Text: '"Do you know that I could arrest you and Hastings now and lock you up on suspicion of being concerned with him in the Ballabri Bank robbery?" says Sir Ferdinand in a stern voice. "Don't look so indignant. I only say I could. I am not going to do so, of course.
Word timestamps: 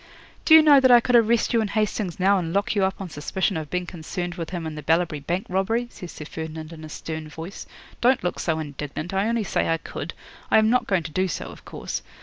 '"Do 0.45 0.55
you 0.55 0.63
know 0.63 0.79
that 0.79 0.89
I 0.89 0.99
could 0.99 1.15
arrest 1.15 1.53
you 1.53 1.61
and 1.61 1.69
Hastings 1.69 2.19
now 2.19 2.39
and 2.39 2.53
lock 2.53 2.73
you 2.73 2.83
up 2.83 2.99
on 2.99 3.07
suspicion 3.11 3.55
of 3.55 3.69
being 3.69 3.85
concerned 3.85 4.33
with 4.33 4.49
him 4.49 4.65
in 4.65 4.73
the 4.73 4.81
Ballabri 4.81 5.19
Bank 5.19 5.45
robbery?" 5.47 5.89
says 5.91 6.11
Sir 6.11 6.25
Ferdinand 6.25 6.73
in 6.73 6.83
a 6.83 6.89
stern 6.89 7.29
voice. 7.29 7.67
"Don't 8.01 8.23
look 8.23 8.39
so 8.39 8.57
indignant. 8.57 9.13
I 9.13 9.27
only 9.27 9.43
say 9.43 9.69
I 9.69 9.77
could. 9.77 10.15
I 10.49 10.57
am 10.57 10.71
not 10.71 10.87
going 10.87 11.03
to 11.03 11.11
do 11.11 11.27
so, 11.27 11.49
of 11.51 11.65
course. 11.65 12.01